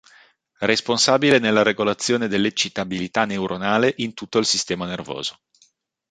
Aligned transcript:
Responsabile 0.61 1.37
nella 1.37 1.61
regolazione 1.61 2.27
dell'eccitabilità 2.27 3.25
neuronale 3.25 3.93
in 3.97 4.15
tutto 4.15 4.39
il 4.39 4.45
sistema 4.47 4.87
nervoso. 4.87 5.37